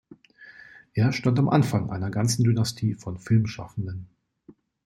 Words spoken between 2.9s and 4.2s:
von Filmschaffenden.